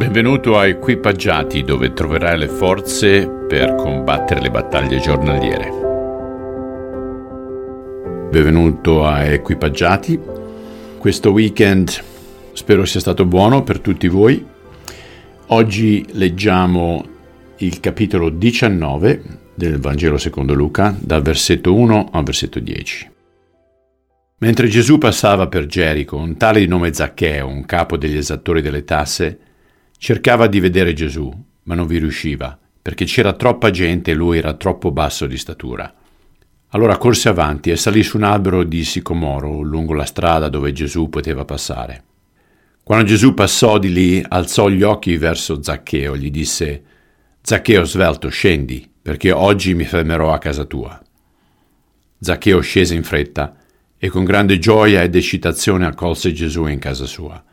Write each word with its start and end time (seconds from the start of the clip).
Benvenuto 0.00 0.56
a 0.56 0.66
Equipaggiati 0.66 1.62
dove 1.62 1.92
troverai 1.92 2.38
le 2.38 2.48
forze 2.48 3.28
per 3.28 3.74
combattere 3.74 4.40
le 4.40 4.50
battaglie 4.50 4.98
giornaliere. 4.98 5.68
Benvenuto 8.30 9.04
a 9.04 9.24
Equipaggiati. 9.24 10.18
Questo 10.96 11.32
weekend 11.32 12.02
spero 12.54 12.86
sia 12.86 12.98
stato 12.98 13.26
buono 13.26 13.62
per 13.62 13.80
tutti 13.80 14.08
voi. 14.08 14.42
Oggi 15.48 16.06
leggiamo 16.12 17.04
il 17.58 17.78
capitolo 17.80 18.30
19 18.30 19.22
del 19.54 19.78
Vangelo 19.80 20.16
secondo 20.16 20.54
Luca, 20.54 20.96
dal 20.98 21.20
versetto 21.20 21.74
1 21.74 22.08
al 22.10 22.24
versetto 22.24 22.58
10. 22.58 23.10
Mentre 24.38 24.66
Gesù 24.68 24.96
passava 24.96 25.46
per 25.48 25.66
Gerico, 25.66 26.16
un 26.16 26.38
tale 26.38 26.60
di 26.60 26.66
nome 26.66 26.94
Zaccheo, 26.94 27.46
un 27.46 27.66
capo 27.66 27.98
degli 27.98 28.16
esattori 28.16 28.62
delle 28.62 28.84
tasse, 28.84 29.40
Cercava 30.02 30.46
di 30.46 30.60
vedere 30.60 30.94
Gesù, 30.94 31.30
ma 31.64 31.74
non 31.74 31.86
vi 31.86 31.98
riusciva, 31.98 32.58
perché 32.80 33.04
c'era 33.04 33.34
troppa 33.34 33.70
gente 33.70 34.12
e 34.12 34.14
lui 34.14 34.38
era 34.38 34.54
troppo 34.54 34.90
basso 34.92 35.26
di 35.26 35.36
statura. 35.36 35.94
Allora 36.68 36.96
corse 36.96 37.28
avanti 37.28 37.70
e 37.70 37.76
salì 37.76 38.02
su 38.02 38.16
un 38.16 38.22
albero 38.22 38.64
di 38.64 38.82
sicomoro 38.82 39.60
lungo 39.60 39.92
la 39.92 40.06
strada 40.06 40.48
dove 40.48 40.72
Gesù 40.72 41.10
poteva 41.10 41.44
passare. 41.44 42.04
Quando 42.82 43.04
Gesù 43.04 43.34
passò 43.34 43.76
di 43.76 43.92
lì, 43.92 44.24
alzò 44.26 44.70
gli 44.70 44.82
occhi 44.82 45.18
verso 45.18 45.62
Zaccheo, 45.62 46.16
gli 46.16 46.30
disse, 46.30 46.82
Zaccheo 47.42 47.84
svelto, 47.84 48.30
scendi, 48.30 48.90
perché 49.02 49.32
oggi 49.32 49.74
mi 49.74 49.84
fermerò 49.84 50.32
a 50.32 50.38
casa 50.38 50.64
tua. 50.64 50.98
Zaccheo 52.18 52.60
scese 52.60 52.94
in 52.94 53.02
fretta 53.02 53.54
e 53.98 54.08
con 54.08 54.24
grande 54.24 54.58
gioia 54.58 55.02
ed 55.02 55.14
eccitazione 55.14 55.84
accolse 55.84 56.32
Gesù 56.32 56.64
in 56.64 56.78
casa 56.78 57.04
sua 57.04 57.44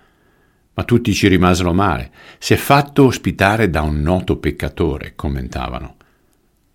ma 0.77 0.83
tutti 0.83 1.11
ci 1.11 1.27
rimasero 1.27 1.73
male. 1.73 2.11
Si 2.37 2.53
è 2.53 2.55
fatto 2.55 3.05
ospitare 3.05 3.71
da 3.71 3.81
un 3.81 3.99
noto 3.99 4.37
peccatore, 4.37 5.13
commentavano. 5.15 5.95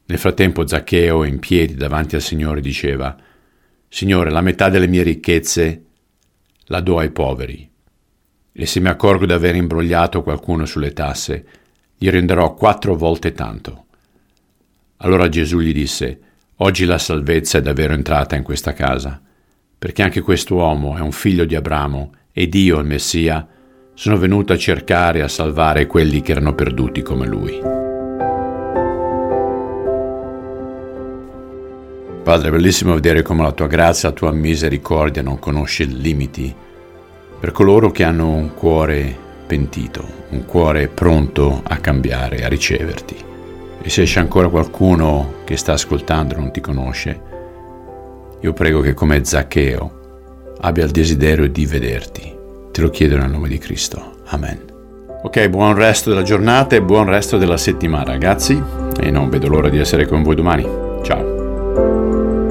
Nel 0.06 0.18
frattempo 0.18 0.66
Zaccheo, 0.66 1.22
in 1.22 1.38
piedi 1.38 1.74
davanti 1.74 2.16
al 2.16 2.20
Signore, 2.20 2.60
diceva, 2.60 3.16
Signore, 3.86 4.30
la 4.30 4.40
metà 4.40 4.68
delle 4.68 4.88
mie 4.88 5.04
ricchezze 5.04 5.84
la 6.66 6.80
do 6.80 6.98
ai 6.98 7.12
poveri, 7.12 7.70
e 8.52 8.66
se 8.66 8.80
mi 8.80 8.88
accorgo 8.88 9.24
di 9.24 9.32
aver 9.32 9.54
imbrogliato 9.54 10.22
qualcuno 10.24 10.66
sulle 10.66 10.92
tasse, 10.92 11.46
gli 11.96 12.10
renderò 12.10 12.54
quattro 12.54 12.96
volte 12.96 13.32
tanto. 13.32 13.84
Allora 14.96 15.28
Gesù 15.28 15.60
gli 15.60 15.72
disse, 15.72 16.20
Oggi 16.56 16.86
la 16.86 16.98
salvezza 16.98 17.58
è 17.58 17.62
davvero 17.62 17.92
entrata 17.92 18.34
in 18.34 18.42
questa 18.42 18.72
casa, 18.72 19.22
perché 19.78 20.02
anche 20.02 20.22
quest'uomo 20.22 20.96
è 20.96 21.00
un 21.00 21.12
figlio 21.12 21.44
di 21.44 21.54
Abramo, 21.54 22.14
e 22.32 22.48
Dio, 22.48 22.80
il 22.80 22.86
Messia, 22.86 23.46
sono 23.94 24.16
venuto 24.16 24.52
a 24.52 24.58
cercare 24.58 25.18
e 25.18 25.22
a 25.22 25.28
salvare 25.28 25.86
quelli 25.86 26.22
che 26.22 26.32
erano 26.32 26.54
perduti 26.54 27.02
come 27.02 27.26
lui. 27.26 27.60
Padre, 32.22 32.48
è 32.48 32.50
bellissimo 32.50 32.94
vedere 32.94 33.22
come 33.22 33.42
la 33.42 33.52
tua 33.52 33.66
grazia, 33.66 34.08
la 34.08 34.14
tua 34.14 34.32
misericordia 34.32 35.22
non 35.22 35.38
conosce 35.38 35.84
limiti 35.84 36.54
per 37.38 37.50
coloro 37.50 37.90
che 37.90 38.04
hanno 38.04 38.30
un 38.30 38.54
cuore 38.54 39.14
pentito, 39.46 40.06
un 40.30 40.44
cuore 40.46 40.88
pronto 40.88 41.60
a 41.64 41.76
cambiare, 41.78 42.44
a 42.44 42.48
riceverti. 42.48 43.16
E 43.82 43.90
se 43.90 44.04
c'è 44.04 44.20
ancora 44.20 44.48
qualcuno 44.48 45.40
che 45.44 45.56
sta 45.56 45.72
ascoltando 45.72 46.34
e 46.34 46.38
non 46.38 46.52
ti 46.52 46.60
conosce, 46.60 47.20
io 48.40 48.52
prego 48.52 48.80
che 48.80 48.94
come 48.94 49.24
Zaccheo 49.24 50.54
abbia 50.60 50.84
il 50.84 50.92
desiderio 50.92 51.48
di 51.48 51.66
vederti 51.66 52.40
Te 52.72 52.80
lo 52.80 52.88
chiedo 52.88 53.18
nel 53.18 53.30
nome 53.30 53.48
di 53.48 53.58
Cristo. 53.58 54.22
Amen. 54.28 54.58
Ok, 55.24 55.48
buon 55.50 55.74
resto 55.74 56.08
della 56.08 56.22
giornata 56.22 56.74
e 56.74 56.80
buon 56.82 57.04
resto 57.04 57.36
della 57.36 57.58
settimana, 57.58 58.04
ragazzi. 58.04 58.60
E 58.98 59.10
non 59.10 59.28
vedo 59.28 59.48
l'ora 59.48 59.68
di 59.68 59.78
essere 59.78 60.06
con 60.06 60.22
voi 60.22 60.34
domani. 60.34 60.66
Ciao. 61.02 62.50